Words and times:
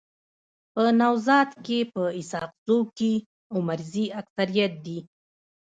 په 0.73 0.83
نوزاد 0.99 1.49
کي 1.65 1.79
په 1.93 2.03
اسحق 2.19 2.51
زو 2.67 2.77
کي 2.97 3.13
عمرزي 3.55 4.05
اکثريت 4.19 4.73
دي. 4.85 4.99